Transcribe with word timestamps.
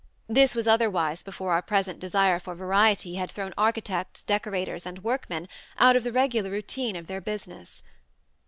This 0.27 0.55
was 0.55 0.67
otherwise 0.67 1.21
before 1.21 1.51
our 1.53 1.61
present 1.61 1.99
desire 1.99 2.39
for 2.39 2.55
variety 2.55 3.17
had 3.17 3.31
thrown 3.31 3.53
architects, 3.55 4.23
decorators, 4.23 4.87
and 4.87 4.97
workmen 5.03 5.47
out 5.77 5.95
of 5.95 6.03
the 6.03 6.11
regular 6.11 6.49
routine 6.49 6.95
of 6.95 7.05
their 7.05 7.21
business. 7.21 7.83